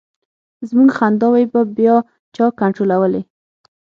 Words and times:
زمونږ 0.69 0.89
خنداوې 0.97 1.43
به 1.51 1.61
بیا 1.77 1.95
چا 2.35 2.45
کنټرولولې. 2.59 3.21